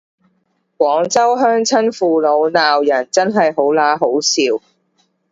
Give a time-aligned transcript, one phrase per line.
[0.79, 4.67] 廣州鄉親父老鬧人真係好嗱好笑